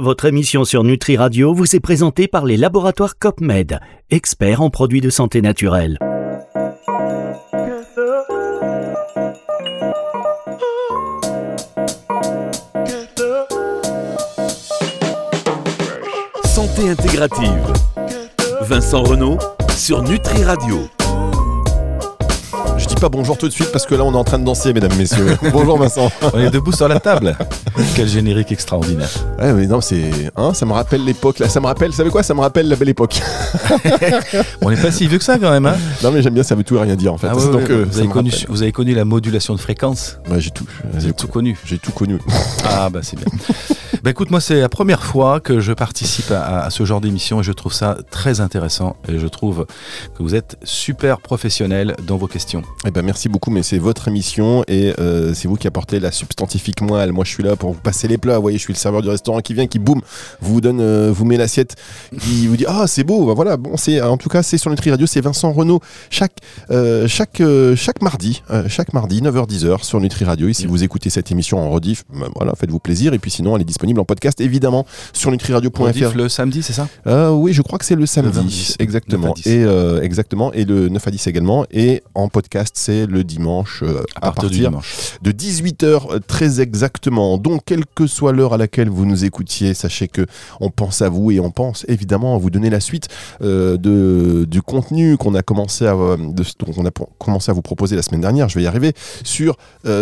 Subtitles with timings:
[0.00, 5.00] Votre émission sur Nutri Radio vous est présentée par les laboratoires COPMED, experts en produits
[5.00, 5.98] de santé naturelle.
[16.44, 17.72] Santé intégrative.
[18.60, 19.38] Vincent Renault
[19.76, 20.88] sur Nutri Radio.
[23.00, 24.96] Pas bonjour tout de suite parce que là on est en train de danser, mesdames,
[24.98, 25.36] messieurs.
[25.52, 26.10] bonjour Vincent.
[26.32, 27.36] On est debout sur la table.
[27.94, 29.08] Quel générique extraordinaire.
[29.38, 30.10] Ouais, mais non, c'est.
[30.34, 31.38] Hein, ça me rappelle l'époque.
[31.38, 31.90] Là, ça me rappelle.
[31.92, 32.24] Vous savez quoi?
[32.24, 33.20] Ça me rappelle la belle époque.
[34.62, 35.66] On n'est pas si vieux que ça quand même.
[35.66, 37.28] Hein non, mais j'aime bien, ça veut tout et rien dire en fait.
[37.30, 40.18] Ah ouais, Donc, ouais, euh, vous, avez connu, vous avez connu la modulation de fréquence?
[40.28, 40.66] Ouais, j'ai tout.
[40.98, 41.56] J'ai tout connu.
[41.64, 42.18] J'ai tout connu.
[42.64, 43.26] Ah bah c'est bien.
[44.02, 47.40] bah écoute, moi c'est la première fois que je participe à, à ce genre d'émission
[47.40, 49.66] et je trouve ça très intéressant et je trouve
[50.16, 52.62] que vous êtes super professionnel dans vos questions.
[52.88, 56.10] Eh ben merci beaucoup, mais c'est votre émission et euh, c'est vous qui apportez la
[56.10, 57.12] substantifique moelle.
[57.12, 58.36] Moi, je suis là pour vous passer les plats.
[58.36, 60.00] Vous voyez, je suis le serveur du restaurant qui vient, qui boum,
[60.40, 61.76] vous donne, euh, vous met l'assiette,
[62.18, 63.26] qui vous dit ah c'est beau.
[63.26, 66.32] Bah, voilà, bon c'est en tout cas c'est sur Nutri Radio, c'est Vincent Renault chaque
[66.70, 67.42] euh, chaque
[67.76, 70.48] chaque mardi, chaque mardi 9h-10h sur Nutri Radio.
[70.48, 73.12] Et si vous écoutez cette émission en rediff, bah, voilà, faites-vous plaisir.
[73.12, 75.82] Et puis sinon, elle est disponible en podcast évidemment sur nutriradio.fr.
[75.82, 76.88] Rediff le samedi, c'est ça?
[77.34, 78.38] Oui, je crois que c'est le samedi.
[78.38, 79.26] 26, exactement.
[79.26, 79.46] 9 à 10.
[79.46, 80.54] Et exactement.
[80.54, 81.66] Et le 9 à 10 également.
[81.70, 84.94] Et en podcast, c'est le dimanche euh, À partir dimanche.
[85.22, 85.84] de 18h
[86.14, 87.36] euh, très exactement.
[87.38, 90.24] Donc, quelle que soit l'heure à laquelle vous nous écoutiez, sachez que
[90.60, 93.08] on pense à vous et on pense évidemment à vous donner la suite
[93.42, 97.54] euh, de, du contenu qu'on a commencé à de, dont on a po- commencé à
[97.54, 98.48] vous proposer la semaine dernière.
[98.48, 98.92] Je vais y arriver
[99.24, 99.56] sur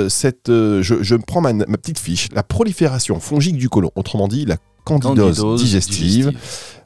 [0.08, 0.46] cette.
[0.48, 2.28] je, je prends ma, ma petite fiche.
[2.34, 3.90] La prolifération fongique du côlon.
[3.96, 4.56] Autrement dit, la
[4.86, 6.32] candidose, Candidose digestive.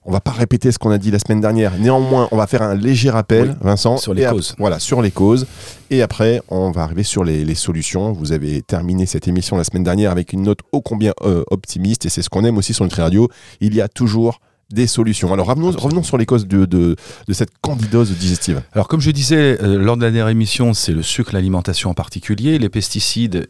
[0.07, 1.79] On va pas répéter ce qu'on a dit la semaine dernière.
[1.79, 3.99] Néanmoins, on va faire un léger rappel, Oui, Vincent.
[3.99, 4.55] sur les causes.
[4.59, 5.47] Voilà, sur les causes.
[5.91, 8.13] Et après, on va arriver sur les, les solutions.
[8.13, 12.07] Vous avez terminé cette émission la semaine dernière avec une note ô combien euh, optimiste.
[12.07, 13.29] Et c'est ce qu'on aime aussi sur Nutri Radio.
[13.61, 14.41] Il y a toujours
[14.73, 15.33] des solutions.
[15.35, 16.97] Alors revenons, revenons sur les causes de, de,
[17.29, 18.63] de cette candidose digestive.
[18.73, 21.95] Alors comme je disais euh, lors de la dernière émission, c'est le sucre, l'alimentation en
[21.95, 23.49] particulier, les pesticides,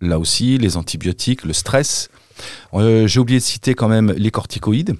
[0.00, 2.08] là aussi, les antibiotiques, le stress.
[2.74, 4.96] Euh, J'ai oublié de citer quand même les corticoïdes.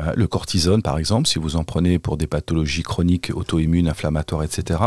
[0.00, 4.44] Euh, Le cortisone, par exemple, si vous en prenez pour des pathologies chroniques, auto-immunes, inflammatoires,
[4.44, 4.80] etc.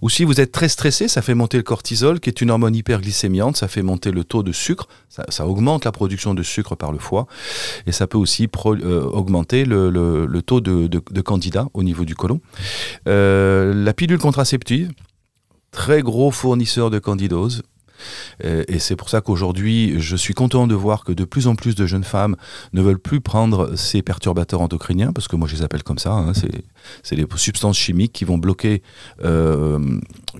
[0.00, 2.74] Ou si vous êtes très stressé, ça fait monter le cortisol, qui est une hormone
[2.74, 6.90] hyperglycémiante, ça fait monter le taux de sucre, ça, augmente la production de sucre par
[6.90, 7.26] le foie,
[7.86, 12.40] et ça peut aussi euh, augmenter le, taux de, de, candida au niveau du côlon.
[13.04, 14.90] La pilule contraceptive,
[15.70, 17.62] très gros fournisseur de candidose.
[18.44, 21.54] Euh, Et c'est pour ça qu'aujourd'hui, je suis content de voir que de plus en
[21.54, 22.36] plus de jeunes femmes
[22.72, 26.12] ne veulent plus prendre ces perturbateurs endocriniens, parce que moi je les appelle comme ça,
[26.12, 28.82] hein, c'est- des substances chimiques qui vont bloquer,
[29.24, 29.78] euh,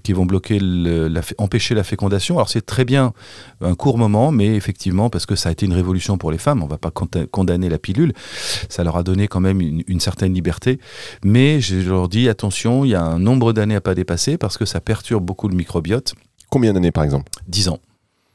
[0.02, 0.58] qui vont bloquer
[1.38, 2.36] empêcher la fécondation.
[2.36, 3.12] Alors c'est très bien
[3.60, 6.62] un court moment, mais effectivement, parce que ça a été une révolution pour les femmes,
[6.62, 8.12] on ne va pas condamner la pilule,
[8.68, 10.78] ça leur a donné quand même une, une certaine liberté,
[11.24, 14.56] mais je leur dis attention, il y a un nombre d'années à pas dépasser, parce
[14.58, 16.14] que ça perturbe beaucoup le microbiote.
[16.56, 17.80] Combien d'années par exemple 10 ans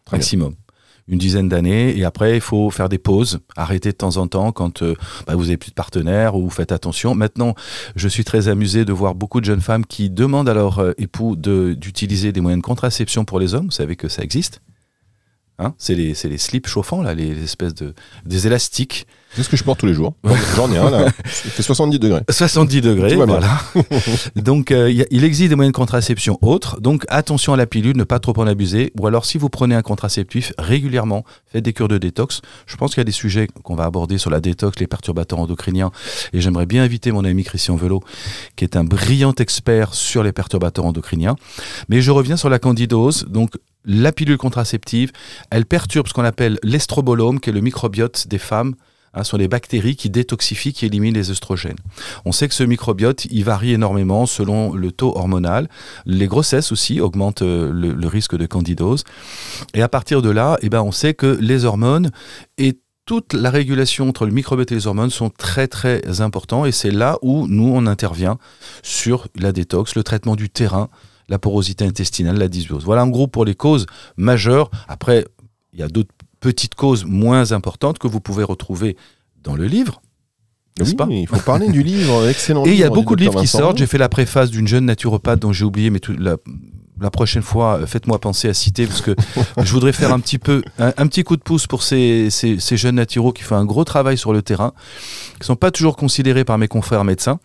[0.05, 0.19] Très bien.
[0.19, 0.53] maximum.
[1.07, 4.51] Une dizaine d'années et après il faut faire des pauses, arrêter de temps en temps
[4.51, 4.93] quand euh,
[5.25, 7.15] bah, vous avez plus de partenaire ou vous faites attention.
[7.15, 7.55] Maintenant,
[7.95, 10.93] je suis très amusé de voir beaucoup de jeunes femmes qui demandent à leur euh,
[10.99, 13.65] époux de- d'utiliser des moyens de contraception pour les hommes.
[13.65, 14.61] Vous savez que ça existe.
[15.61, 17.93] Hein c'est les, c'est les slips chauffants, là, les, les espèces de
[18.25, 19.05] des élastiques.
[19.33, 20.13] C'est ce que je porte tous les jours.
[20.57, 21.05] J'en ai un là.
[21.25, 22.21] Il fait 70 degrés.
[22.29, 23.47] 70 degrés, voilà.
[24.35, 26.81] donc, euh, a- il existe des moyens de contraception autres.
[26.81, 28.91] Donc, attention à la pilule, ne pas trop en abuser.
[28.99, 32.41] Ou alors, si vous prenez un contraceptif régulièrement, faites des cures de détox.
[32.65, 35.39] Je pense qu'il y a des sujets qu'on va aborder sur la détox, les perturbateurs
[35.39, 35.91] endocriniens.
[36.33, 38.01] Et j'aimerais bien inviter mon ami Christian Velo,
[38.57, 41.37] qui est un brillant expert sur les perturbateurs endocriniens.
[41.87, 43.25] Mais je reviens sur la candidose.
[43.29, 43.51] Donc,
[43.85, 45.11] la pilule contraceptive,
[45.49, 48.75] elle perturbe ce qu'on appelle l'estrobolome, qui est le microbiote des femmes.
[49.13, 51.75] Hein, sont les bactéries qui détoxifient, qui éliminent les œstrogènes.
[52.23, 55.67] On sait que ce microbiote, il varie énormément selon le taux hormonal.
[56.05, 59.03] Les grossesses aussi augmentent euh, le, le risque de candidose.
[59.73, 62.11] Et à partir de là, eh ben, on sait que les hormones
[62.57, 66.71] et toute la régulation entre le microbiote et les hormones sont très très importants et
[66.71, 68.37] c'est là où nous on intervient
[68.83, 70.89] sur la détox, le traitement du terrain,
[71.27, 72.83] la porosité intestinale, la dysbiose.
[72.85, 73.85] Voilà en gros pour les causes
[74.17, 74.69] majeures.
[74.87, 75.25] Après,
[75.73, 78.97] il y a d'autres petites causes moins importantes que vous pouvez retrouver
[79.43, 80.01] dans le livre.
[80.79, 82.65] Oui, pas il faut parler du livre, excellent.
[82.65, 83.77] Et il y a beaucoup de livres qui sortent.
[83.77, 86.37] J'ai fait la préface d'une jeune naturopathe dont j'ai oublié, mais tout- la,
[87.01, 89.15] la prochaine fois, euh, faites-moi penser à citer, parce que
[89.57, 92.59] je voudrais faire un petit peu, un, un petit coup de pouce pour ces, ces,
[92.59, 94.73] ces jeunes naturaux qui font un gros travail sur le terrain,
[95.39, 97.39] qui sont pas toujours considérés par mes confrères médecins.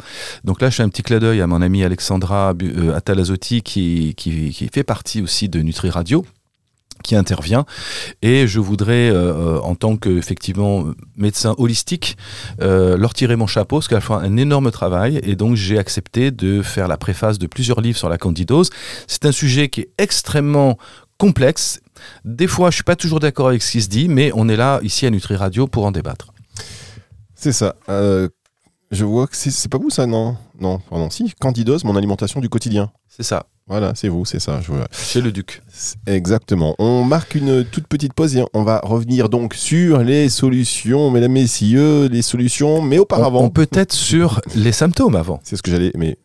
[0.44, 4.14] Donc là, je fais un petit clin d'œil à mon amie Alexandra euh, Atalazotti, qui,
[4.16, 6.24] qui, qui fait partie aussi de Nutri Radio
[7.06, 7.64] qui intervient.
[8.20, 10.84] Et je voudrais, euh, en tant que effectivement
[11.16, 12.16] médecin holistique,
[12.60, 15.20] euh, leur tirer mon chapeau parce qu'elles font un énorme travail.
[15.22, 18.70] Et donc j'ai accepté de faire la préface de plusieurs livres sur la candidose.
[19.06, 20.78] C'est un sujet qui est extrêmement
[21.18, 21.80] complexe.
[22.24, 24.56] Des fois, je suis pas toujours d'accord avec ce qui se dit, mais on est
[24.56, 26.34] là ici à Nutri Radio pour en débattre.
[27.34, 27.76] C'est ça.
[27.88, 28.28] Euh,
[28.90, 30.36] je vois que c'est- pas vous ça, non?
[30.60, 31.10] Non, pardon.
[31.10, 32.90] Si, candidose, mon alimentation du quotidien.
[33.08, 34.60] C'est ça, Voilà, c'est vous, c'est ça.
[34.60, 34.86] Je vois.
[34.92, 35.62] chez le Duc.
[36.06, 36.74] Exactement.
[36.78, 41.32] On marque une toute petite pause et on va revenir donc sur les solutions, mesdames,
[41.32, 43.40] messieurs, les solutions, mais auparavant.
[43.42, 45.40] on peut être sur les symptômes avant.
[45.42, 45.90] C'est ce que j'allais.
[45.96, 46.16] Mais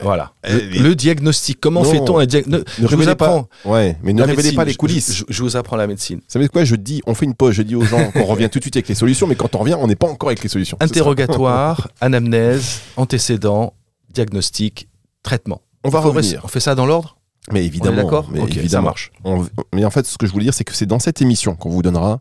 [0.00, 0.32] Voilà.
[0.44, 1.60] Eh, Le, diagnostic.
[1.60, 3.26] Comment fait-on un diagnostic ne Je vous révélez pas.
[3.26, 3.48] apprends.
[3.66, 4.56] Ouais, mais ne la révélez médecine.
[4.56, 5.14] pas les coulisses.
[5.14, 6.18] Je, je vous apprends la médecine.
[6.18, 6.64] Vous savez quoi?
[6.64, 7.52] Je dis, on fait une pause.
[7.54, 9.58] Je dis aux gens qu'on revient tout de suite avec les solutions, mais quand on
[9.58, 10.78] revient, on n'est pas encore avec les solutions.
[10.80, 10.86] Ça.
[10.86, 13.74] Interrogatoire, anamnèse, antécédent,
[14.10, 14.88] diagnostic,
[15.22, 15.60] traitement.
[15.84, 16.40] On va revenir.
[16.44, 17.18] On fait ça dans l'ordre?
[17.50, 17.96] Mais évidemment.
[18.04, 18.28] d'accord?
[18.32, 19.10] mais Ok, ça marche.
[19.24, 19.44] On-
[19.74, 21.70] mais en fait, ce que je voulais dire, c'est que c'est dans cette émission qu'on
[21.70, 22.20] vous donnera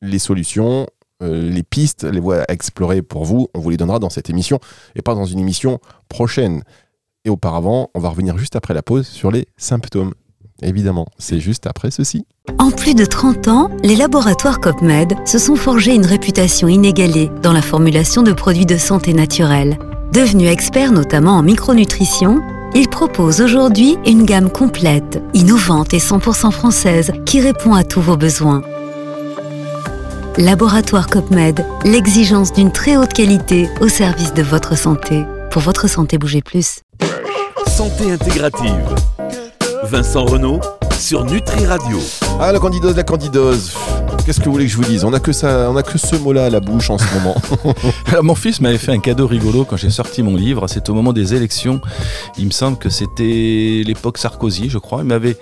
[0.00, 0.86] les solutions,
[1.22, 3.48] euh, les pistes, les voies à explorer pour vous.
[3.54, 4.58] On vous les donnera dans cette émission
[4.94, 6.62] et pas dans une émission prochaine.
[7.24, 10.14] Et auparavant, on va revenir juste après la pause sur les symptômes.
[10.62, 12.26] Évidemment, c'est juste après ceci.
[12.58, 17.52] En plus de 30 ans, les laboratoires COPMED se sont forgés une réputation inégalée dans
[17.52, 19.78] la formulation de produits de santé naturelle.
[20.12, 22.40] Devenus experts notamment en micronutrition,
[22.74, 28.16] ils proposent aujourd'hui une gamme complète, innovante et 100% française qui répond à tous vos
[28.16, 28.62] besoins.
[30.38, 35.24] Laboratoire COPMED, l'exigence d'une très haute qualité au service de votre santé.
[35.50, 36.82] Pour votre santé, bougez plus.
[37.66, 38.94] Santé intégrative.
[39.84, 40.60] Vincent Renault
[40.98, 41.98] sur Nutri Radio.
[42.40, 43.72] Ah, la candidose, la candidose.
[44.26, 45.04] Qu'est-ce que vous voulez que je vous dise?
[45.04, 47.34] On a que ça, on a que ce mot-là à la bouche en ce moment.
[48.06, 50.66] Alors, mon fils m'avait fait un cadeau rigolo quand j'ai sorti mon livre.
[50.68, 51.80] C'était au moment des élections.
[52.36, 55.00] Il me semble que c'était l'époque Sarkozy, je crois.
[55.00, 55.38] Il m'avait,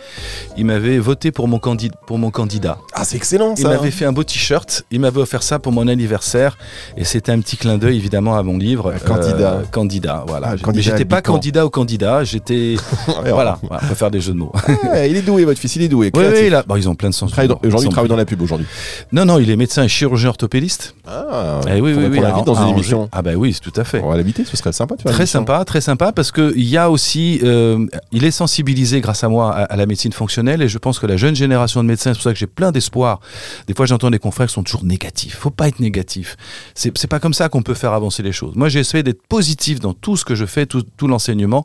[0.57, 2.79] il m'avait voté pour mon, candid- pour mon candidat.
[2.93, 3.69] ah, c'est excellent Il ça.
[3.71, 4.85] m'avait fait un beau t-shirt.
[4.93, 6.57] Il m'avait offert ça pour mon anniversaire.
[6.97, 8.93] Et c'était un petit clin d'œil, évidemment, à mon livre.
[8.95, 9.53] Un candidat.
[9.55, 10.55] Euh, candidat, voilà.
[10.63, 12.23] Ah, Mais j'étais pas candidat au candidat.
[12.25, 12.77] J'étais.
[13.07, 14.53] Voilà, voilà, on peut faire des jeux de mots.
[14.93, 16.11] Ouais, il est doué, votre fils, il est doué.
[16.15, 17.31] Oui, oui, là, bon, ils ont plein de sens.
[17.31, 17.67] Il travaille dans- d'humour.
[17.69, 18.67] Aujourd'hui, il travaille dans la pub aujourd'hui.
[19.13, 20.95] Non, non, il est médecin et chirurgien orthopédiste.
[21.07, 22.21] Ah, Eh oui, oui, oui.
[22.21, 22.73] l'invite dans une Angers.
[22.73, 23.09] émission.
[23.13, 24.01] Ah, bah oui, c'est tout à fait.
[24.03, 26.77] On va l'inviter, ce serait sympa de faire Très sympa, très sympa, parce qu'il y
[26.77, 30.79] a aussi, euh, il est sensibilisé grâce à moi à, la médecine fonctionnelle, et je
[30.79, 33.21] pense que la jeune génération de médecins, c'est pour ça que j'ai plein d'espoir.
[33.67, 35.37] Des fois, j'entends des confrères qui sont toujours négatifs.
[35.39, 36.37] Faut pas être négatif.
[36.75, 38.55] C'est pas comme ça qu'on peut faire avancer les choses.
[38.57, 41.65] Moi, j'ai essayé d'être positif dans tout ce que je fais, tout, tout l'enseignement.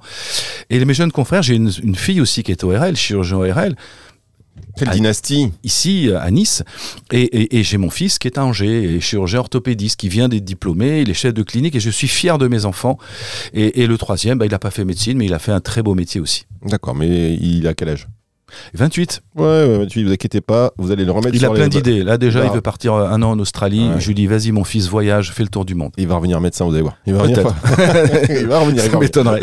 [0.70, 3.71] Et mes jeunes confrères, j'ai une, une fille aussi qui est ORL, chirurgien ORL,
[4.78, 6.64] Quelle dynastie ici à Nice.
[7.12, 10.30] Et, et- et j'ai mon fils qui est à Angers, et chirurgien orthopédiste, qui vient
[10.30, 12.98] d'être diplômé, il est chef de clinique, et je suis fier de mes enfants.
[13.54, 15.62] Et, et le troisième, bah, il n'a pas fait médecine, mais il a fait un
[15.62, 16.46] très beau métier aussi.
[16.66, 18.08] D'accord, mais il a quel âge?
[18.74, 19.22] 28.
[19.36, 21.68] Ouais, ouais, Mathieu, vous inquiétez pas, vous allez le remettre Il sur a les- plein
[21.70, 22.04] d'idées.
[22.04, 22.48] Là, déjà, Bah.
[22.50, 23.90] il veut partir euh, un an en Australie.
[23.90, 24.00] Ouais.
[24.00, 25.92] Je lui dis, vas-y, mon fils, voyage, fais le tour du monde.
[25.98, 26.98] Il va revenir médecin, vous allez voir.
[27.06, 27.40] Il va revenir.
[28.30, 28.84] Il va revenir.
[28.84, 29.42] Ça m'étonnerait.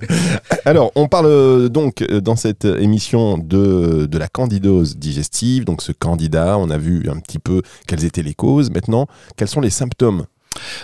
[0.64, 5.64] Alors, on parle euh, donc euh, dans cette émission de, de la candidose digestive.
[5.64, 8.70] Donc, ce candidat, on a vu un petit peu quelles étaient les causes.
[8.70, 9.06] Maintenant,
[9.36, 10.24] quels sont les symptômes?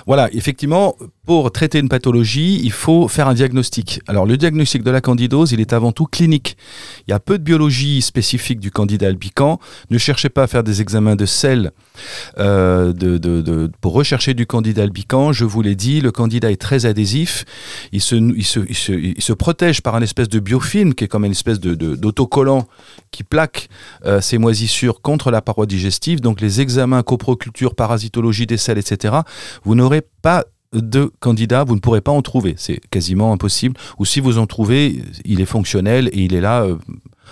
[0.07, 4.01] Voilà, effectivement, pour traiter une pathologie, il faut faire un diagnostic.
[4.09, 6.57] Alors, le diagnostic de la candidose, il est avant tout clinique.
[7.07, 9.61] Il y a peu de biologie spécifique du candida albicans.
[9.91, 11.71] Ne cherchez pas à faire des examens de sel
[12.39, 12.93] euh,
[13.81, 15.33] pour rechercher du candida albicans.
[15.33, 17.45] Je vous l'ai dit, le candida est très adhésif.
[17.93, 22.67] Il se, protège par un espèce de biofilm qui est comme une espèce d'autocollant
[23.13, 23.69] qui plaque
[24.07, 26.21] euh, ces moisissures contre la paroi digestive.
[26.21, 29.19] Donc, les examens coproculture, parasitologie des selles, etc.,
[29.63, 32.55] vous n'aurez pas de candidat, vous ne pourrez pas en trouver.
[32.57, 33.77] C'est quasiment impossible.
[33.99, 36.77] Ou si vous en trouvez, il est fonctionnel et il est là euh,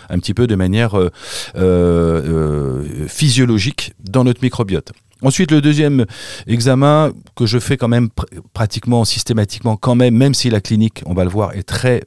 [0.09, 1.11] un petit peu de manière euh,
[1.57, 4.93] euh, physiologique dans notre microbiote.
[5.23, 6.07] Ensuite, le deuxième
[6.47, 11.03] examen que je fais quand même pr- pratiquement systématiquement, quand même, même si la clinique,
[11.07, 12.05] on va le voir, est très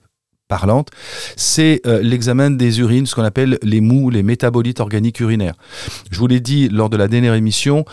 [0.48, 0.90] parlante,
[1.36, 5.56] c'est l'examen des urines, ce qu'on appelle les mous, les métabolites organiques urinaires.
[6.12, 7.86] Je vous l'ai dit lors de la dernière émission,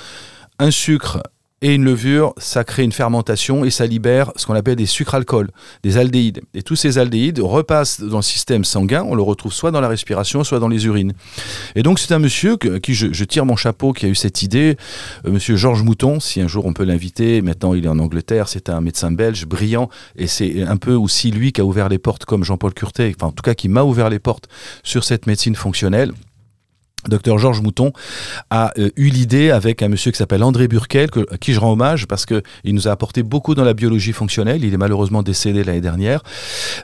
[0.59, 1.23] un sucre
[1.62, 5.50] et une levure, ça crée une fermentation et ça libère ce qu'on appelle des sucres-alcools,
[5.83, 6.40] des aldéhydes.
[6.55, 9.88] Et tous ces aldéhydes repassent dans le système sanguin, on le retrouve soit dans la
[9.88, 11.12] respiration, soit dans les urines.
[11.75, 14.43] Et donc c'est un monsieur qui je, je tire mon chapeau qui a eu cette
[14.43, 14.76] idée,
[15.26, 18.49] euh, monsieur Georges Mouton, si un jour on peut l'inviter, maintenant il est en Angleterre,
[18.49, 21.99] c'est un médecin belge brillant, et c'est un peu aussi lui qui a ouvert les
[21.99, 24.49] portes, comme Jean-Paul Curtet, enfin en tout cas qui m'a ouvert les portes
[24.83, 26.12] sur cette médecine fonctionnelle.
[27.09, 27.92] Docteur Georges Mouton
[28.50, 31.73] a euh, eu l'idée avec un monsieur qui s'appelle André Burkel, à qui je rends
[31.73, 34.64] hommage parce que il nous a apporté beaucoup dans la biologie fonctionnelle.
[34.64, 36.23] Il est malheureusement décédé l'année dernière.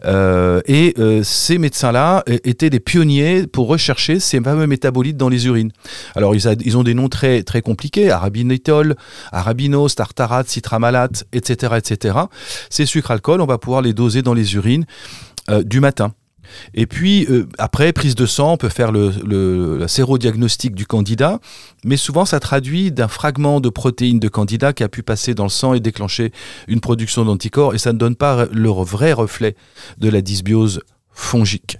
[0.04, 5.46] Euh, et euh, ces médecins-là étaient des pionniers pour rechercher ces fameux métabolites dans les
[5.46, 5.72] urines.
[6.14, 8.96] Alors ils, ont des noms très très compliqués arabinitol,
[9.32, 12.18] arabinos, tartarate, citramalate, etc., etc.
[12.70, 14.86] Ces sucres alcool, on va pouvoir les doser dans les urines
[15.64, 16.12] du matin.
[16.74, 21.40] Et puis, euh, après, prise de sang, on peut faire le, sérodiagnostic du candidat,
[21.84, 25.44] mais souvent ça traduit d'un fragment de protéines de candidat qui a pu passer dans
[25.44, 26.32] le sang et déclencher
[26.68, 29.54] une production d'anticorps, et ça ne donne pas le vrai reflet
[29.98, 30.80] de la dysbiose
[31.16, 31.78] fongique.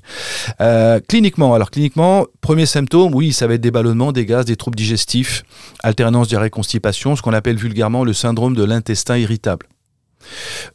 [0.61, 4.57] Euh, cliniquement, alors cliniquement, premier symptôme, oui, ça va être des ballonnements, des gaz, des
[4.57, 5.45] troubles digestifs,
[5.83, 9.67] alternance diarrhée constipation, ce qu'on appelle vulgairement le syndrome de l'intestin irritable.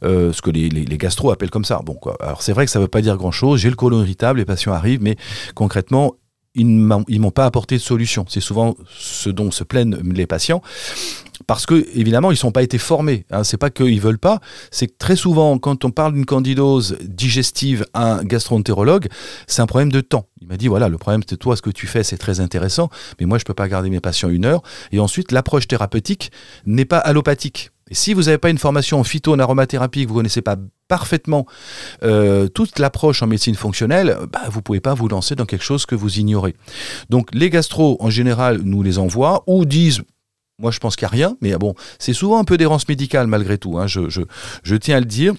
[0.04, 1.80] Euh, ce que les, gastro appellent comme ça.
[1.84, 1.98] Bon.
[2.20, 3.60] Alors c'est vrai que ça ne veut pas dire grand-chose.
[3.60, 5.16] J'ai le côlon irritable, les patients arrivent, mais
[5.54, 6.14] concrètement,
[6.54, 8.26] ils ne m'ont pas apporté de solution.
[8.28, 10.62] C'est souvent ce dont se plaignent les patients.
[11.46, 13.24] Parce que, évidemment, ils n'ont pas été formés.
[13.30, 13.42] Hein.
[13.42, 14.40] C'est pas qu'ils veulent pas,
[14.70, 19.08] c'est que très souvent, quand on parle d'une candidose digestive à un gastroentérologue,
[19.46, 20.26] c'est un problème de temps.
[20.40, 22.90] Il m'a dit voilà, le problème, c'est toi, ce que tu fais, c'est très intéressant,
[23.18, 24.62] mais moi, je peux pas garder mes patients une heure.
[24.92, 26.30] Et ensuite, l'approche thérapeutique
[26.64, 27.71] n'est pas allopathique.
[27.92, 30.56] Si vous n'avez pas une formation en phyto, en aromathérapie, que vous ne connaissez pas
[30.88, 31.46] parfaitement
[32.02, 35.64] euh, toute l'approche en médecine fonctionnelle, bah, vous ne pouvez pas vous lancer dans quelque
[35.64, 36.54] chose que vous ignorez.
[37.10, 40.02] Donc les gastros, en général, nous les envoient ou disent
[40.58, 43.26] moi, je pense qu'il n'y a rien, mais bon, c'est souvent un peu d'errance médicale
[43.26, 43.78] malgré tout.
[43.78, 45.34] Hein, je, tiens à le dire.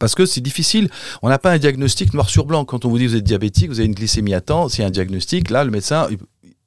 [0.00, 0.88] Parce que c'est difficile,
[1.20, 2.64] on n'a pas un diagnostic noir sur blanc.
[2.64, 4.88] Quand on vous dit vous êtes diabétique, vous avez une glycémie à temps, c'est un
[4.88, 6.08] diagnostic, là, le médecin,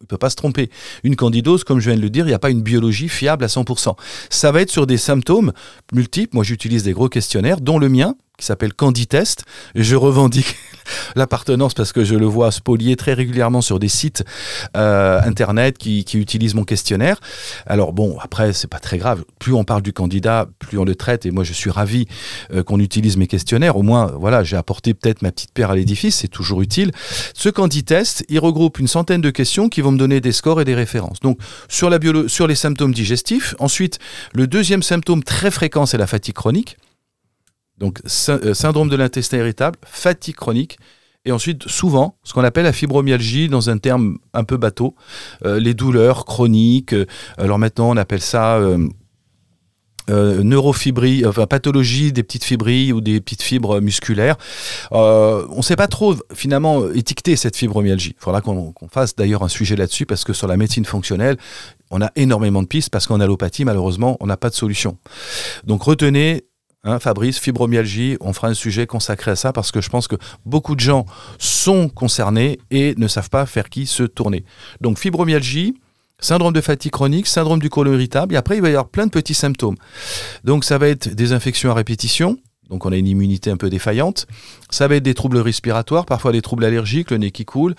[0.06, 0.70] ne peut pas se tromper.
[1.04, 3.44] Une candidose, comme je viens de le dire, il n'y a pas une biologie fiable
[3.44, 3.96] à 100%.
[4.30, 5.52] Ça va être sur des symptômes
[5.94, 6.36] multiples.
[6.36, 9.46] Moi, j'utilise des gros questionnaires, dont le mien, qui s'appelle Canditest.
[9.76, 10.56] Je revendique
[11.16, 14.24] l'appartenance parce que je le vois spolier très régulièrement sur des sites
[14.76, 17.20] euh, internet qui, utilisent mon questionnaire.
[17.66, 19.24] Alors bon, après c'est pas très grave.
[19.40, 21.26] Plus on parle du candidat, plus on le traite.
[21.26, 22.08] Et moi je suis ravi
[22.54, 23.78] euh, qu'on utilise mes questionnaires.
[23.78, 26.18] Au moins voilà, j'ai apporté peut-être ma petite pierre à l'édifice.
[26.18, 26.92] C'est toujours utile.
[27.34, 30.66] Ce Canditest, il regroupe une centaine de questions qui vont me donner des scores et
[30.66, 31.20] des références.
[31.20, 33.56] Donc sur la sur les symptômes digestifs.
[33.60, 34.00] Ensuite,
[34.34, 36.78] le deuxième symptôme très fréquent, c'est la fatigue chronique.
[37.78, 40.78] Donc syndrome de l'intestin irritable, fatigue chronique,
[41.26, 44.96] et ensuite souvent ce qu'on appelle la fibromyalgie dans un terme un peu bateau,
[45.44, 46.94] euh, les douleurs chroniques.
[46.94, 47.06] Euh,
[47.38, 48.88] alors maintenant on appelle ça euh,
[50.10, 54.38] euh, enfin pathologie des petites fibrilles ou des petites fibres musculaires.
[54.92, 58.16] Euh, on ne sait pas trop finalement étiqueter cette fibromyalgie.
[58.18, 61.38] Il faudra qu'on qu fasse d'ailleurs un sujet là-dessus parce que sur la médecine fonctionnelle,
[61.90, 64.98] on a énormément de pistes parce qu'en allopathie malheureusement on n'a pas de solution.
[65.66, 66.46] Donc retenez
[66.86, 70.16] Hein, Fabrice, fibromyalgie, on fera un sujet consacré à ça parce que je pense que
[70.46, 71.08] beaucoup de gens
[71.40, 74.46] sont concernés et ne savent pas faire qui se tourner.
[74.82, 75.74] Donc fibromyalgie,
[76.20, 79.08] syndrome de fatigue chronique, syndrome du côlon irritable, et après il va y avoir plein
[79.08, 79.76] de petits symptômes.
[80.44, 82.38] Donc ça va être des infections à répétition,
[82.70, 84.28] donc on a une immunité un peu défaillante.
[84.70, 87.74] Ça va être des troubles respiratoires, parfois des troubles allergiques, le nez qui coule,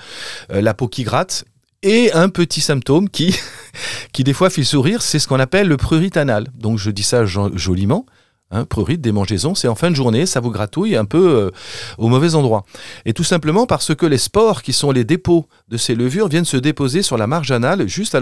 [0.50, 1.44] euh, la peau qui gratte,
[1.82, 3.36] et un petit symptôme qui,
[4.12, 6.48] qui des fois fait sourire, c'est ce qu'on appelle le prurit anal.
[6.54, 8.04] Donc je dis ça joliment.
[8.52, 11.50] Hein, prurite, démangeaison, c'est en fin de journée, ça vous gratouille un peu euh,
[11.98, 12.64] au mauvais endroit.
[13.04, 16.44] Et tout simplement parce que les spores, qui sont les dépôts de ces levures, viennent
[16.44, 18.16] se déposer sur la marge anale, juste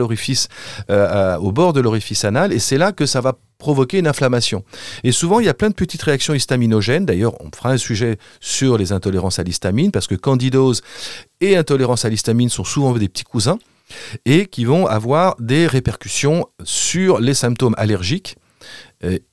[0.91, 4.65] euh, au bord de l'orifice anal, et c'est là que ça va provoquer une inflammation.
[5.03, 7.05] Et souvent, il y a plein de petites réactions histaminogènes.
[7.05, 10.81] D'ailleurs, on fera un sujet sur les intolérances à l'histamine, parce que candidose
[11.43, 13.59] et intolérance à l'histamine sont souvent des petits cousins,
[14.25, 18.37] et qui vont avoir des répercussions sur les symptômes allergiques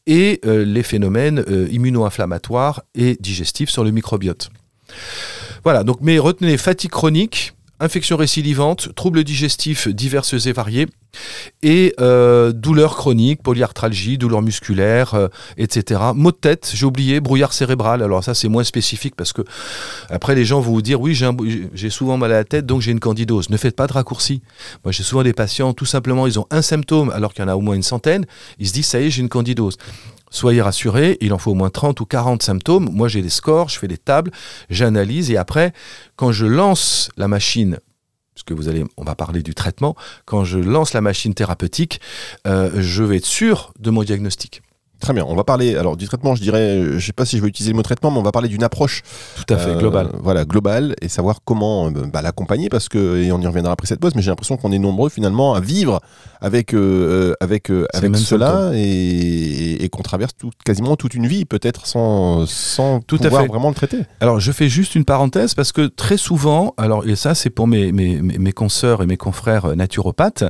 [0.05, 4.49] et euh, les phénomènes euh, immuno-inflammatoires et digestifs sur le microbiote.
[5.63, 10.87] Voilà, donc mais retenez fatigue chronique, infection récidivante, troubles digestifs diverses et variés,
[11.63, 15.27] et euh, douleurs chroniques, polyarthralgie, douleurs musculaires, euh,
[15.57, 16.01] etc.
[16.15, 18.01] Maux de tête, j'ai oublié, brouillard cérébral.
[18.01, 19.41] Alors ça c'est moins spécifique parce que
[20.09, 21.19] après les gens vont vous dire oui
[21.73, 23.49] j'ai souvent mal à la tête donc j'ai une candidose.
[23.49, 24.41] Ne faites pas de raccourcis.
[24.83, 27.51] Moi j'ai souvent des patients tout simplement ils ont un symptôme alors qu'il y en
[27.51, 28.25] a au moins une centaine.
[28.59, 29.77] Ils se disent ça y est j'ai une candidose.
[30.33, 32.89] Soyez rassurés, il en faut au moins 30 ou 40 symptômes.
[32.89, 34.31] Moi, j'ai des scores, je fais des tables,
[34.69, 35.73] j'analyse et après,
[36.15, 37.79] quand je lance la machine,
[38.33, 39.95] parce que vous allez, on va parler du traitement,
[40.25, 41.99] quand je lance la machine thérapeutique,
[42.47, 44.61] euh, je vais être sûr de mon diagnostic.
[45.01, 45.25] Très bien.
[45.27, 46.35] On va parler alors du traitement.
[46.35, 48.31] Je dirais, je sais pas si je vais utiliser le mot traitement, mais on va
[48.31, 49.01] parler d'une approche
[49.35, 50.09] Tout à fait, euh, global.
[50.21, 53.87] Voilà, globale et savoir comment euh, bah, l'accompagner parce que et on y reviendra après
[53.87, 54.13] cette pause.
[54.15, 55.99] Mais j'ai l'impression qu'on est nombreux finalement à vivre
[56.39, 61.27] avec euh, avec euh, avec cela et, et, et qu'on traverse tout, quasiment toute une
[61.27, 63.47] vie peut-être sans sans Tout à pouvoir fait.
[63.47, 63.99] vraiment le traiter.
[64.19, 67.67] Alors, je fais juste une parenthèse parce que très souvent, alors et ça c'est pour
[67.67, 70.43] mes, mes, mes, mes consoeurs et mes confrères euh, naturopathes,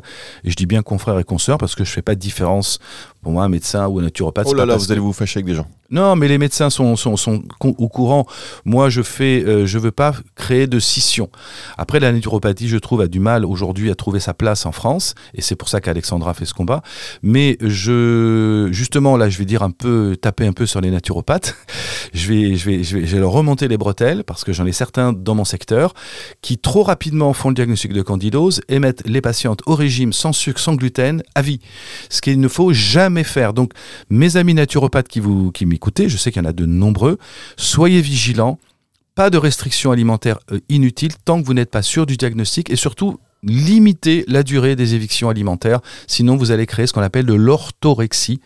[0.43, 2.79] et je dis bien confrères et consoeurs parce que je fais pas de différence
[3.22, 4.48] pour moi un médecin ou un naturopathe.
[4.50, 5.68] Oh là pas là, vous allez vous fâcher avec des gens.
[5.91, 8.25] Non, mais les médecins sont, sont, sont au courant.
[8.63, 11.29] Moi, je fais, euh, je veux pas créer de scission.
[11.77, 15.15] Après, la naturopathie, je trouve, a du mal aujourd'hui à trouver sa place en France,
[15.33, 16.81] et c'est pour ça qu'Alexandra fait ce combat.
[17.21, 21.55] Mais je, justement, là, je vais dire un peu, taper un peu sur les naturopathes.
[22.13, 24.65] Je vais, je vais, je vais, je vais leur remonter les bretelles parce que j'en
[24.65, 25.93] ai certains dans mon secteur
[26.41, 30.33] qui trop rapidement font le diagnostic de candidose et mettent les patientes au régime sans
[30.33, 31.62] sucre, sans gluten, à vie.
[32.10, 33.53] Ce qu'il ne faut jamais faire.
[33.53, 33.71] Donc,
[34.10, 37.17] mes amis naturopathes qui vous qui m'écoutez, je sais qu'il y en a de nombreux,
[37.57, 38.59] soyez vigilants.
[39.15, 42.75] Pas de restrictions alimentaires euh, inutiles tant que vous n'êtes pas sûr du diagnostic et
[42.75, 45.81] surtout limitez la durée des évictions alimentaires.
[46.05, 48.39] Sinon, vous allez créer ce qu'on appelle de l'orthorexie,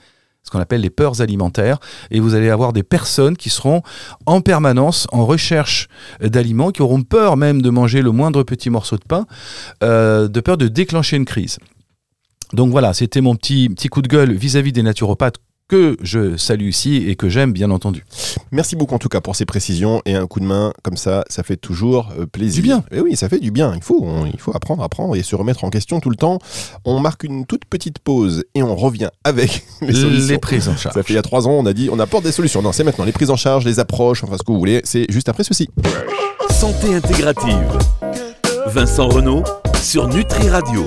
[0.44, 3.84] ce qu'on appelle les peurs alimentaires, et vous allez avoir des personnes qui seront
[4.26, 5.90] en permanence en recherche
[6.22, 9.28] d'aliments, qui auront peur même de manger le moindre petit morceau de pain,
[9.84, 11.60] euh, de peur de déclencher une crise.
[12.54, 15.38] Donc voilà, c'était mon petit, petit coup de gueule vis-à-vis des naturopathes
[15.68, 18.06] que je salue ici et que j'aime bien entendu.
[18.52, 21.24] Merci beaucoup en tout cas pour ces précisions et un coup de main comme ça,
[21.28, 22.56] ça fait toujours euh, plaisir.
[22.62, 22.84] Du bien.
[22.92, 23.74] Et oui, ça fait du bien.
[23.76, 26.38] Il faut, on- il faut apprendre, apprendre et se remettre en question tout le temps.
[26.86, 30.28] On marque une toute petite pause et on revient avec les solutions.
[30.34, 30.94] Les prises en charge.
[30.96, 32.62] Ça fait il y a trois ans, on a dit on apporte des solutions.
[32.62, 34.82] Non, c'est maintenant les prises en charge, les approches, enfin ce que vous voulez.
[34.84, 35.70] C'est juste après ceci.
[36.52, 37.78] Santé intégrative.
[38.68, 39.44] Vincent Renault
[39.82, 40.86] sur Nutri Radio.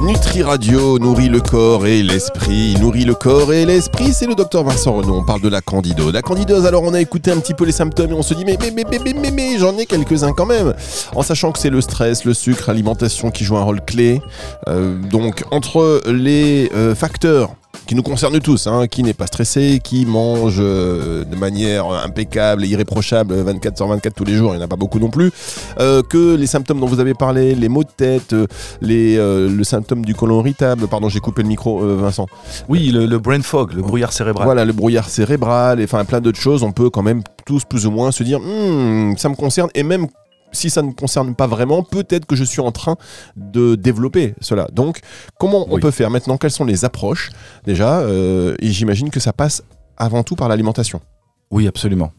[0.00, 2.76] Nutri Radio nourrit le corps et l'esprit.
[2.80, 5.16] Nourrit le corps et l'esprit, c'est le docteur Vincent Renaud.
[5.16, 6.12] On parle de la candidose.
[6.12, 8.44] La candidose, alors on a écouté un petit peu les symptômes et on se dit,
[8.44, 10.74] mais, mais, mais, mais, mais, mais, mais, j'en ai quelques-uns quand même.
[11.14, 14.22] En sachant que c'est le stress, le sucre, l'alimentation qui joue un rôle clé.
[14.68, 17.50] Euh, donc, entre les euh, facteurs
[17.86, 22.64] qui nous concernent tous, hein, qui n'est pas stressé, qui mange euh, de manière impeccable
[22.64, 25.08] et irréprochable 24 sur 24 tous les jours, il n'y en a pas beaucoup non
[25.10, 25.30] plus,
[25.80, 28.46] euh, que les symptômes dont vous avez parlé, les maux de tête, euh,
[28.82, 32.26] les, euh, le symptôme du côlon irritable, pardon j'ai coupé le micro Vincent,
[32.68, 34.44] Oui, le, le brain fog, le brouillard cérébral.
[34.44, 37.86] voilà le brouillard cérébral, et enfin plein d'autres choses, on peut quand même tous plus
[37.86, 40.06] ou moins se dire Hmm, ça me concerne et même
[40.52, 42.96] si ça ne me concerne pas vraiment, peut-être que je suis en train
[43.36, 44.66] de développer cela.
[44.72, 45.00] Donc,
[45.38, 45.80] comment on Oui.
[45.80, 46.36] peut faire maintenant?
[46.38, 47.30] Quelles sont les approches?
[47.64, 49.62] Déjà euh, Et j'imagine que ça passe
[49.96, 51.00] avant tout par l'alimentation.
[51.50, 52.12] Oui, absolument.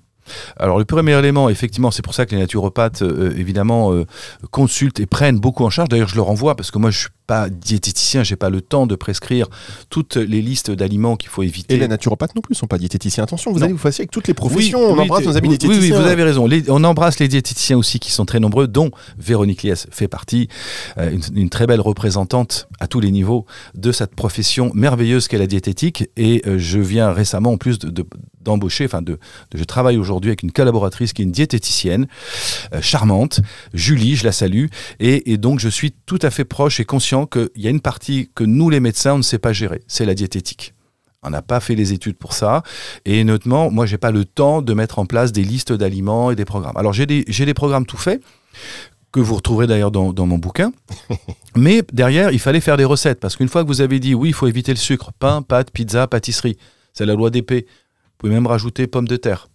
[0.58, 4.06] Alors le premier élément, effectivement, c'est pour ça que les naturopathes, euh, évidemment, euh,
[4.52, 5.90] consultent et prennent beaucoup en charge.
[5.90, 8.88] D'ailleurs, je leur envoie parce que moi, je suis pas diététicien, j'ai pas le temps
[8.88, 9.48] de prescrire
[9.90, 11.76] toutes les listes d'aliments qu'il faut éviter.
[11.76, 13.24] Et les naturopathes non plus sont pas diététiciens.
[13.24, 13.66] Attention, vous Non.
[13.66, 14.80] allez vous fasser avec toutes les professions.
[14.80, 15.82] Oui, on oui, embrasse nos amis oui, diététiciens.
[15.84, 16.48] Oui, oui, vous avez raison.
[16.48, 18.90] Les- on embrasse les diététiciens aussi qui sont très nombreux, dont
[19.20, 20.48] Véronique Liès fait partie,
[20.98, 25.38] euh, une, une très belle représentante à tous les niveaux de cette profession merveilleuse qu'est
[25.38, 26.10] la diététique.
[26.18, 28.06] Et je viens récemment, en plus de- de-
[28.50, 29.14] d'embaucher, enfin de,
[29.52, 32.08] de- je travaille aujourd'hui avec une collaboratrice qui est une diététicienne
[32.74, 33.42] euh, charmante,
[33.74, 34.66] Julie, je la salue,
[35.00, 37.82] et, et donc je suis tout à fait proche et conscient qu'il y a une
[37.82, 40.74] partie que nous les médecins on ne sait pas gérer, c'est la diététique.
[41.22, 42.64] On n'a pas fait les études pour ça.
[43.04, 46.36] Et notamment, moi, j'ai pas le temps de mettre en place des listes d'aliments et
[46.38, 46.78] des programmes.
[46.78, 48.22] Alors, j'ai des, j'ai des programmes tout faits,
[49.12, 50.72] que vous retrouverez d'ailleurs dans, dans mon bouquin.
[51.58, 53.20] Mais derrière, il fallait faire des recettes.
[53.20, 55.72] Parce qu'une fois que vous avez dit, oui, il faut éviter le sucre, pain, pâtes,
[55.72, 56.58] pizza, pâtisserie,
[56.94, 57.66] c'est la loi d'épée.
[58.20, 59.48] Vous pouvez même rajouter pommes de terre.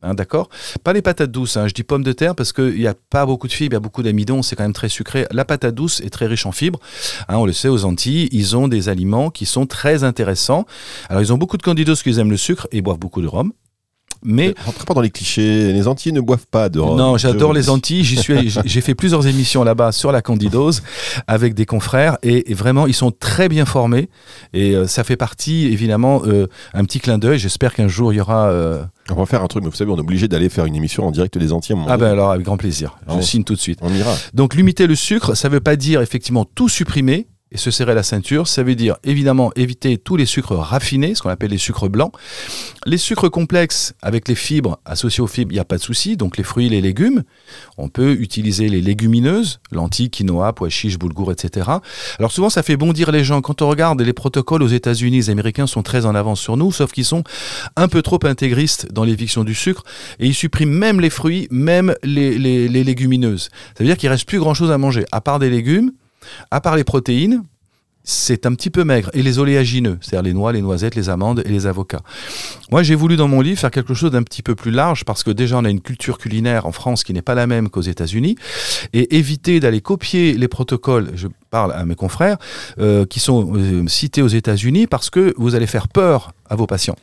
[0.00, 0.48] Hein, D'accord?
[0.84, 1.66] Pas les patates douces, hein.
[1.66, 3.76] je dis pommes de terre parce qu'il n'y a pas beaucoup de fibres, il y
[3.76, 5.26] a beaucoup d'amidon, c'est quand même très sucré.
[5.32, 6.78] La patate douce est très riche en fibres.
[7.26, 10.64] Hein, on le sait, aux Antilles, ils ont des aliments qui sont très intéressants.
[11.08, 13.52] Alors, ils ont beaucoup de candidats qui aiment le sucre et boivent beaucoup de rhum.
[14.24, 15.72] Mais Rentrez pas dans les clichés.
[15.72, 16.96] Les Antillais ne boivent pas de rhum.
[16.98, 17.68] non, j'adore les.
[17.70, 18.04] Antilles.
[18.04, 20.82] J'y suis, j'ai- fait plusieurs émissions là-bas sur la candidose
[21.26, 24.08] avec des confrères et, et vraiment ils sont très bien formés
[24.52, 27.38] et euh, ça fait partie évidemment euh, un petit clin d'œil.
[27.38, 28.48] J'espère qu'un jour il y aura.
[28.50, 30.76] euh, On va faire un truc, mais vous savez, on est obligé d'aller faire une
[30.76, 31.76] émission en direct des Antilles.
[31.76, 32.96] à Ah ben alors avec grand plaisir.
[33.08, 33.78] Je on- signe tout de suite.
[33.82, 34.14] On ira.
[34.34, 37.94] Donc limiter le sucre, ça ne veut pas dire effectivement tout supprimer et se serrer
[37.94, 38.46] la ceinture.
[38.48, 42.12] Ça veut dire évidemment éviter tous les sucres raffinés, ce qu'on appelle les sucres blancs.
[42.84, 46.16] Les sucres complexes avec les fibres, associés aux fibres, il n'y a pas de souci.
[46.16, 47.22] Donc les fruits, les légumes.
[47.78, 51.70] On peut utiliser les légumineuses, lentilles, quinoa, pois chiches, boulgour, etc.
[52.18, 53.40] Alors souvent ça fait bondir les gens.
[53.40, 56.72] Quand on regarde les protocoles aux États-Unis, les Américains sont très en avance sur nous,
[56.72, 57.22] sauf qu'ils sont
[57.76, 59.84] un peu trop intégristes dans l'éviction du sucre
[60.18, 63.48] et ils suppriment même les fruits, même les, les- les légumineuses.
[63.76, 65.92] Ça veut dire qu'il reste plus grand-chose à manger, à part des légumes,
[66.50, 67.44] à part les protéines,
[68.04, 69.10] c'est un petit peu maigre.
[69.14, 72.02] Et les oléagineux, c'est-à-dire les noix, les noisettes, les amandes et les avocats.
[72.70, 75.22] Moi, j'ai voulu dans mon livre faire quelque chose d'un petit peu plus large parce
[75.22, 77.80] que déjà, on a une culture culinaire en France qui n'est pas la même qu'aux
[77.80, 78.36] États-Unis.
[78.92, 82.36] Et éviter d'aller copier les protocoles, je parle à mes confrères,
[82.78, 86.66] euh, qui sont euh, cités aux États-Unis parce que vous allez faire peur à vos
[86.66, 86.96] patients.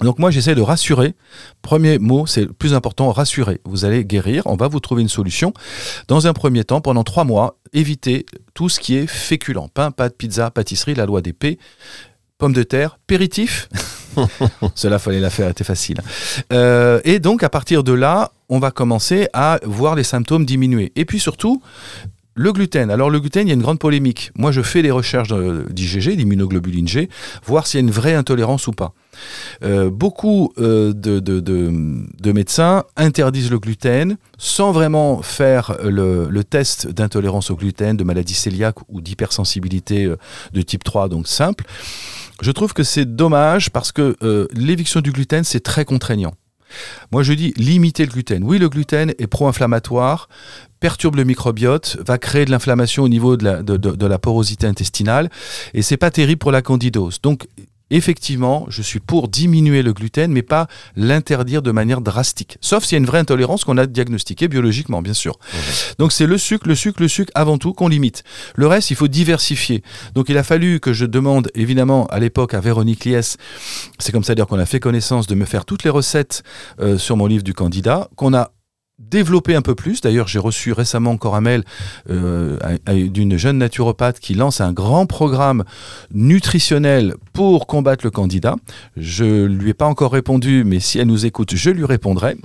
[0.00, 1.14] Donc moi j'essaie de rassurer.
[1.62, 3.60] Premier mot, c'est le plus important, rassurer.
[3.64, 5.52] Vous allez guérir, on va vous trouver une solution.
[6.06, 9.68] Dans un premier temps, pendant trois mois, évitez tout ce qui est féculent.
[9.72, 11.58] Pain, pâte, pizza, pâtisserie, la loi des P,
[12.38, 13.68] pommes de terre, péritif.
[14.74, 16.00] Cela fallait la faire, était facile.
[16.52, 20.92] Euh, et donc à partir de là, on va commencer à voir les symptômes diminuer.
[20.96, 21.62] Et puis surtout,
[22.38, 22.90] le gluten.
[22.90, 24.30] Alors le gluten, il y a une grande polémique.
[24.36, 27.08] Moi, je fais des recherches d'IgG, d'immunoglobuline G,
[27.44, 28.94] voir s'il y a une vraie intolérance ou pas.
[29.62, 37.56] Euh, beaucoup euh, de, médecins interdisent le gluten sans vraiment faire le, test d'intolérance au
[37.56, 40.16] gluten, de maladie cœliaque ou d'hypersensibilité euh,
[40.52, 41.64] de type 3, donc simple.
[42.40, 44.16] Je trouve que c'est dommage parce que
[44.52, 46.34] l'éviction du gluten, c'est très contraignant.
[47.12, 48.44] Moi, je dis limiter le gluten.
[48.44, 50.28] Oui, le gluten est pro-inflammatoire,
[50.80, 55.30] perturbe le microbiote, va créer de l'inflammation au niveau de la, de la, porosité intestinale,
[55.74, 57.20] et c'est pas terrible pour la candidose.
[57.22, 57.46] Donc,
[57.90, 62.58] effectivement, je suis pour diminuer le gluten, mais pas l'interdire de manière drastique.
[62.60, 65.38] Sauf s'il y a une vraie intolérance qu'on a diagnostiquée biologiquement, bien sûr.
[65.38, 65.56] Mmh.
[65.98, 68.24] Donc c'est le sucre, le sucre, le sucre avant tout qu'on limite.
[68.56, 69.82] Le reste, il faut diversifier.
[70.14, 73.36] Donc il a fallu que je demande, évidemment, à l'époque à Véronique Lies,
[73.98, 76.42] c'est comme ça dire qu'on a fait connaissance de me faire toutes les recettes
[76.80, 78.52] euh, sur mon livre du candidat, qu'on a
[78.98, 80.00] développer un peu plus.
[80.00, 81.64] D'ailleurs, j'ai reçu récemment encore un mail
[82.10, 85.64] euh, d'une jeune naturopathe qui lance un grand programme
[86.12, 88.56] nutritionnel pour combattre le candidat.
[88.96, 92.36] Je lui ai pas encore répondu, mais si elle nous écoute, je lui répondrai.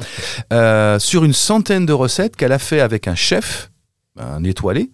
[0.51, 3.69] Euh, sur une centaine de recettes qu'elle a fait avec un chef
[4.15, 4.91] un étoilé.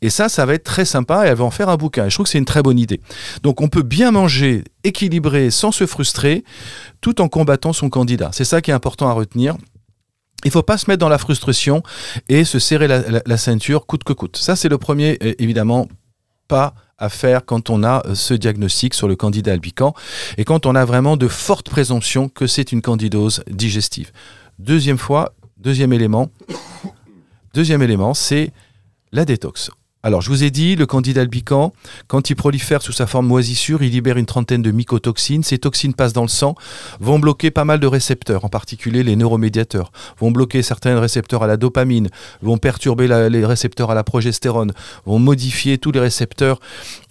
[0.00, 2.08] Et ça, ça va être très sympa et elle va en faire un bouquin.
[2.08, 3.00] je trouve que c'est une très bonne idée.
[3.42, 6.44] Donc on peut bien manger, équilibré, sans se frustrer,
[7.02, 8.30] tout en combattant son candidat.
[8.32, 9.56] C'est ça qui est important à retenir.
[10.44, 11.82] Il faut pas se mettre dans la frustration
[12.28, 14.36] et se serrer la, ceinture coûte que coûte.
[14.36, 15.88] Ça, c'est le premier, évidemment,
[16.48, 19.94] pas à faire quand on a euh, ce diagnostic sur le candidat albican
[20.38, 24.12] et quand on a vraiment de fortes présomptions que c'est une candidose digestive.
[24.58, 26.30] Deuxième fois, deuxième élément,
[27.52, 28.52] deuxième élément, c'est
[29.10, 29.70] la détox.
[30.04, 31.72] Alors, je vous ai dit, le candidat albican,
[32.08, 35.42] quand il prolifère sous sa forme moisissure, il libère une trentaine de mycotoxines.
[35.42, 36.56] Ces toxines passent dans le sang,
[37.00, 41.46] vont bloquer pas mal de récepteurs, en particulier les neuromédiateurs, vont bloquer certains récepteurs à
[41.46, 42.10] la dopamine,
[42.42, 44.72] vont perturber les récepteurs à la progestérone,
[45.06, 46.60] vont modifier tous les récepteurs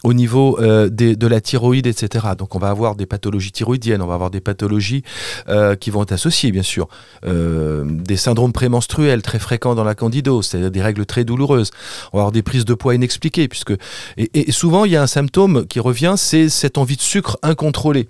[0.03, 2.27] au niveau euh, de la thyroïde, etc.
[2.37, 5.03] Donc, on va avoir des pathologies thyroïdiennes, on va avoir des pathologies
[5.49, 6.87] euh, qui vont être associées, bien sûr,
[7.25, 11.71] euh, des syndromes prémenstruels très fréquents dans la candidose, c'est-à-dire des règles très douloureuses.
[12.11, 13.73] On va avoir des prises de poids inexpliqué, puisque
[14.17, 18.09] et, souvent il y a un symptôme qui revient, c'est cette envie de sucre incontrôlée.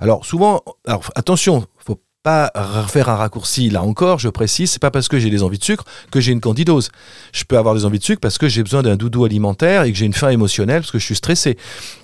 [0.00, 2.52] Alors souvent, alors attention, faut pas
[2.88, 5.64] faire un raccourci là encore, je précise, c'est pas parce que j'ai des envies de
[5.64, 6.90] sucre que j'ai une candidose.
[7.32, 9.90] Je peux avoir des envies de sucre parce que j'ai besoin d'un doudou alimentaire et
[9.90, 11.58] que j'ai une faim émotionnelle parce que je suis stressé.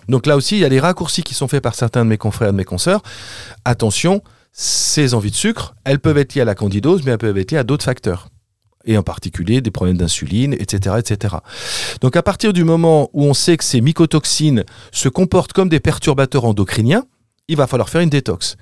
[0.09, 2.19] Donc là aussi, il y a des raccourcis qui sont faits par certains de mes
[2.19, 3.03] confrères et de mes consoeurs.
[3.65, 4.21] Attention,
[4.53, 7.53] ces envies de sucre, elles peuvent être liées à la candidose, mais elles peuvent être
[7.53, 8.29] liées à d'autres facteurs
[8.85, 11.37] et en particulier des problèmes d'insuline, etc., etc.
[12.01, 15.81] Donc à partir du moment où on sait que ces mycotoxines se comportent comme des
[15.81, 17.05] perturbateurs endocriniens,
[17.51, 18.57] il va falloir faire une détox.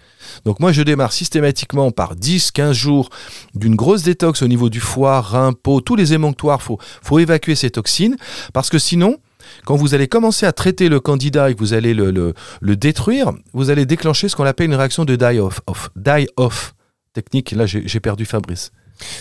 [0.44, 3.10] Donc moi je démarre systématiquement par 10-15 jours
[3.54, 7.54] d'une grosse détox au niveau du foie, rein, peau, tous les émonctoires, il faut, évacuer
[7.54, 8.16] ces toxines,
[8.54, 9.18] parce que sinon,
[9.66, 13.70] quand vous allez commencer à traiter le candidat et que vous allez le, détruire, vous
[13.70, 15.60] allez déclencher ce qu'on appelle une réaction de die-off.
[15.96, 16.74] Die-off.
[17.12, 18.72] Technique, là j'ai perdu Fabrice.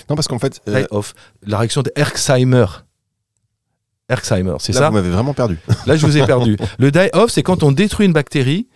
[0.10, 0.62] Non, parce qu'en fait.
[0.68, 1.14] Euh, off.
[1.46, 2.66] La réaction de Herxheimer.
[4.10, 5.60] Herxheimer, c'est ça Vous m'avez vraiment perdu.
[5.86, 6.58] Là, je vous ai perdu.
[6.80, 8.68] Le die-off, c'est quand on détruit une bactérie.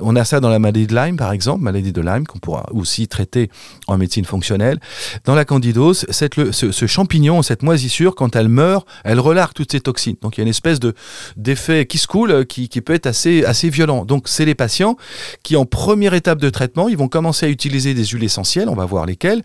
[0.00, 2.66] On a ça dans la maladie de Lyme, par exemple, maladie de Lyme, qu'on pourra
[2.72, 3.50] aussi traiter
[3.86, 4.78] en médecine fonctionnelle.
[5.24, 9.80] Dans la candidose, cette, ce, champignon, cette moisissure, quand elle meurt, elle relargue toutes ces
[9.80, 10.16] toxines.
[10.20, 10.94] Donc il y a une espèce de
[11.36, 14.04] d'effet qui se coule qui, qui, peut être assez, assez violent.
[14.04, 14.96] Donc c'est les patients
[15.42, 18.74] qui, en première étape de traitement, ils vont commencer à utiliser des huiles essentielles, on
[18.74, 19.42] va voir lesquelles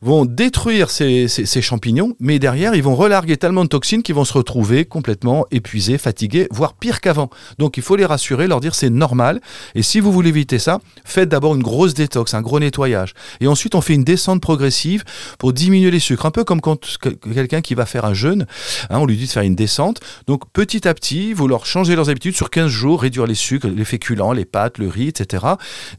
[0.00, 1.28] vont détruire ces,
[1.62, 5.98] champignons, mais derrière, ils vont relarguer tellement de toxines qu'ils vont se retrouver complètement épuisés,
[5.98, 7.30] fatigués, voire pire qu'avant.
[7.58, 9.40] Donc il faut les rassurer, leur dire c'est normal.
[9.74, 13.14] Et si vous voulez éviter ça, faites d'abord une grosse détox, un gros nettoyage.
[13.40, 15.04] Et ensuite, on fait une descente progressive
[15.38, 16.26] pour diminuer les sucres.
[16.26, 16.78] Un peu comme quand
[17.32, 18.46] quelqu'un qui va faire un jeûne,
[18.90, 20.00] hein, on lui dit de faire une descente.
[20.26, 23.68] Donc petit à petit, vous leur changez leurs habitudes sur 15 jours, réduire les sucres,
[23.68, 25.44] les féculents, les pâtes, le riz, etc.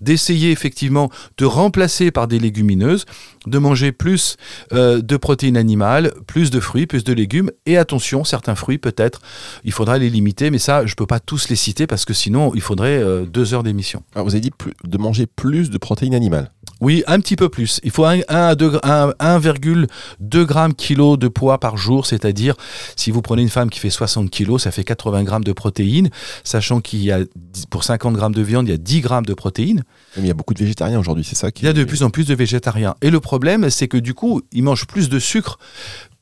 [0.02, 3.06] D'essayer effectivement de remplacer par des légumineuses,
[3.48, 4.38] de manger plus
[4.74, 7.52] euh, de protéines animales, plus de fruits, plus de légumes.
[7.66, 9.22] Et attention, certains fruits, peut-être,
[9.64, 12.14] il faudra les limiter, mais ça, je ne peux pas tous les citer parce que
[12.14, 14.04] sinon, il faudrait euh, deux heures d'émission.
[14.14, 14.52] Alors, vous avez dit
[14.84, 16.52] de manger plus de protéines animales.
[16.82, 17.80] Oui, un petit peu plus.
[17.84, 22.56] Il faut 1 à 2 un- 1,2 grammes kilo de poids par jour, c'est-à-dire
[22.96, 26.10] si vous prenez une femme qui fait 60 kilos, ça fait 80 grammes de protéines,
[26.44, 27.20] sachant qu'il y a
[27.70, 29.84] pour 50 grammes de viande, il y a 10 grammes de protéines.
[30.18, 31.64] Mais il y a beaucoup de végétariens aujourd'hui, c'est ça qui.
[31.64, 32.96] Il y a de plus en plus de végétariens.
[33.02, 35.58] Et le problème, c'est que du coup, ils mangent plus de sucre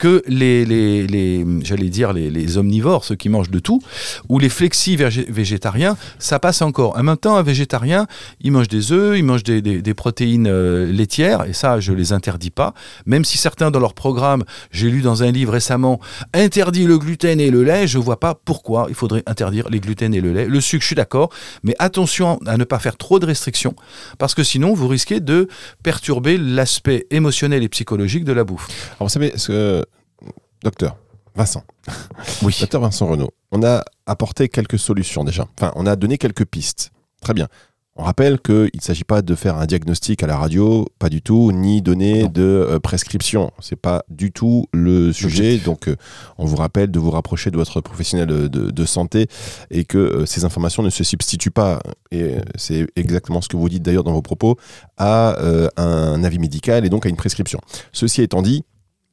[0.03, 3.81] que les, les, les- j'allais dire, les, les omnivores, ceux qui mangent de tout,
[4.27, 6.97] ou les flexi-végétariens, ça passe encore.
[6.97, 8.05] En même temps, un végétarien,
[8.41, 12.11] il mange des œufs, il mange des, des- protéines euh, laitières, et ça, je les
[12.11, 12.73] interdis pas.
[13.05, 16.01] Même si certains, dans leur programme, j'ai lu dans un livre récemment,
[16.33, 20.13] interdit le gluten et le lait, je vois pas pourquoi il faudrait interdire les gluten
[20.13, 20.47] et le lait.
[20.47, 21.29] Le sucre, je suis d'accord,
[21.63, 23.75] mais attention à ne pas faire trop de restrictions,
[24.17, 25.47] parce que sinon, vous risquez de
[25.81, 28.67] perturber l'aspect émotionnel et psychologique de la bouffe.
[28.97, 29.81] Alors, vous savez, ce...
[30.63, 30.97] docteur
[31.35, 31.63] Vincent,
[32.43, 32.55] Oui.
[32.61, 35.47] docteur Vincent Renaud, on a apporté quelques solutions déjà.
[35.57, 36.91] Enfin, on a donné quelques pistes.
[37.21, 37.47] Très bien.
[37.95, 41.21] On rappelle qu'il ne s'agit pas de faire un diagnostic à la radio, pas du
[41.21, 42.29] tout, ni donner Non.
[42.29, 43.51] de euh, prescription.
[43.59, 45.57] C'est pas du tout le sujet.
[45.59, 45.95] Donc, euh,
[46.39, 49.27] on vous rappelle de vous rapprocher de votre professionnel de, de santé
[49.69, 51.81] et que euh, ces informations ne se substituent pas.
[52.11, 54.57] Et c'est exactement ce que vous dites d'ailleurs dans vos propos
[54.97, 57.59] à euh, un avis médical et donc à une prescription.
[57.91, 58.63] Ceci étant dit,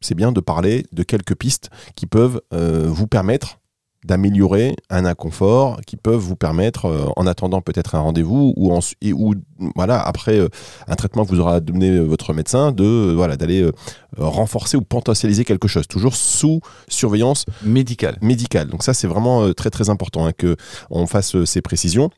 [0.01, 3.61] c'est bien de parler de quelques pistes qui peuvent euh, vous permettre
[4.05, 8.81] d'améliorer un inconfort, qui peuvent vous permettre, euh, en attendant peut-être un rendez-vous ou, en,
[9.03, 9.35] et, ou
[9.77, 10.49] voilà après euh,
[10.89, 13.71] un traitement que vous aura donné votre médecin, de euh, voilà d'aller
[14.17, 18.17] renforcer ou potentialiser quelque chose, toujours sous surveillance Médical.
[18.23, 18.69] médicale.
[18.69, 20.57] Donc ça c'est vraiment très très important hein, que
[20.91, 22.11] on fasse ces précisions.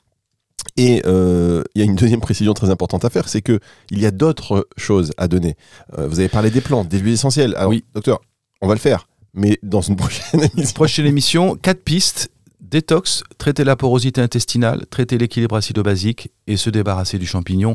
[0.77, 4.01] Et euh, il y a une deuxième précision très importante à faire, c'est que il
[4.01, 5.57] y a d'autres choses à donner.
[5.99, 7.55] Euh, vous avez parlé des plantes, des huiles essentielles.
[7.57, 7.85] Alors, Oui.
[7.95, 8.21] docteur,
[8.61, 10.75] on va le faire, mais dans une prochaine émission.
[10.75, 12.31] Prochaine émission, quatre pistes.
[12.61, 17.75] Détox, traiter la porosité intestinale, traiter l'équilibre acido-basique et se débarrasser du champignon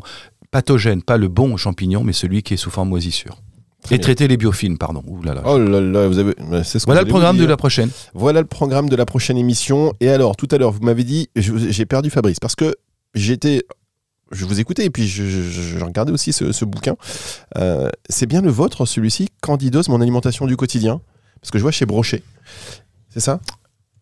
[0.50, 3.38] pathogène, pas le bon champignon, mais celui qui est sous forme moisissure.
[3.83, 4.03] Très et bien.
[4.03, 5.03] traiter les biofilms, pardon.
[5.07, 5.43] Ouh là là.
[5.45, 6.33] Oh là là, vous avez.
[6.63, 7.49] ce que voilà le programme de dire.
[7.49, 7.89] la prochaine.
[8.13, 9.93] Voilà le programme de la prochaine émission.
[9.99, 12.75] Et alors, tout à l'heure, vous m'avez dit, j'ai perdu Fabrice parce que
[13.13, 13.63] j'étais.
[14.31, 15.41] Je vous écoutais et puis je, je-
[15.77, 16.95] je regardais aussi ce, ce bouquin.
[17.57, 20.99] Euh, c'est bien le vôtre, celui-ci, Candidose, mon alimentation du quotidien.
[21.39, 22.23] Parce que je vois chez Brochet.
[23.09, 23.39] C'est ça?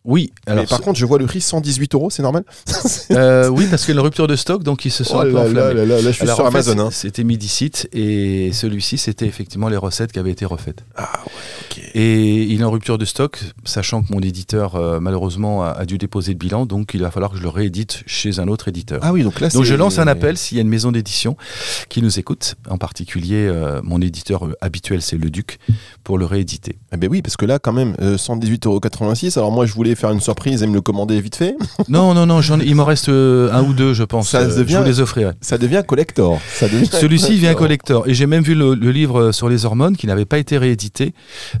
[0.08, 2.44] Oui, alors Mais par contre, je vois le prix 118 euros, c'est normal
[3.10, 5.20] euh, oui, parce qu'il y a une rupture de stock, donc ils se sont Oh
[5.20, 5.74] un peu là là enflammés.
[5.74, 6.78] là là, là, je suis Alors, sur Amazon.
[6.78, 6.88] hein.
[6.92, 10.84] C'était Midicite et celui-ci, c'était effectivement les recettes qui avaient été refaites.
[10.96, 11.32] Ah ouais,
[11.70, 11.82] ok.
[11.94, 15.84] Et il est en rupture de stock, sachant que mon éditeur, euh, malheureusement, a, a
[15.86, 18.68] dû déposer le bilan, donc il va falloir que je le réédite chez un autre
[18.68, 19.00] éditeur.
[19.02, 21.36] Ah oui, donc là, donc je lance un appel s'il y a une maison d'édition
[21.88, 25.58] qui nous écoute, en particulier euh, mon éditeur habituel, c'est Le Duc,
[26.04, 26.76] pour le rééditer.
[26.92, 28.80] Ah ben oui, parce que là, quand même, euh, 118,86 euros.
[29.38, 31.56] Alors moi, je voulais faire une surprise et me le commander vite fait.
[31.88, 34.28] non, non, non, il m'en reste euh, un ou deux, je pense.
[34.30, 35.32] Ça Euh, devient- Je vous les offrirai.
[35.40, 36.38] Ça devient collector.
[36.62, 38.06] Devient Celui-ci vient collector.
[38.08, 40.58] Et j'ai même vu le, le livre euh, sur les hormones qui n'avait pas été
[40.58, 41.14] réédité,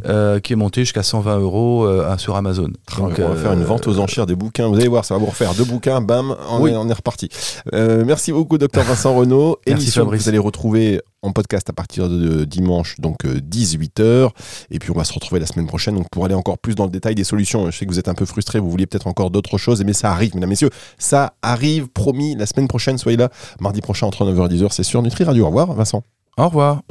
[0.06, 2.68] euh, qui est monté jusqu'à 120 euros euh, sur Amazon.
[2.98, 4.68] Donc, on va faire une vente aux enchères des bouquins.
[4.68, 6.70] Vous allez voir, ça va vous refaire deux bouquins, bam, on, Oui.
[6.70, 7.28] est, on est reparti.
[7.72, 9.56] Merci beaucoup, docteur Vincent Renaud.
[9.66, 10.22] Merci, Émission Fabrice.
[10.22, 14.30] vous allez retrouver en podcast à partir de dimanche, donc 18h.
[14.70, 16.84] Et puis on va se retrouver la semaine prochaine donc pour aller encore plus dans
[16.84, 17.70] le détail des solutions.
[17.70, 19.92] Je sais que vous êtes un peu frustrés, vous vouliez peut-être encore d'autres choses, mais
[19.92, 20.70] ça arrive, mesdames, messieurs.
[20.98, 24.82] Ça arrive, promis, la semaine prochaine, soyez là, mardi prochain entre 9h et 10h, c'est
[24.82, 25.44] sur Nutri Radio.
[25.44, 26.02] Au revoir, Vincent.
[26.38, 26.82] Au revoir.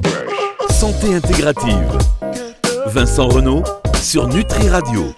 [0.70, 1.98] Santé intégrative.
[2.86, 3.62] Vincent Renault
[4.02, 5.06] sur Nutri Radio.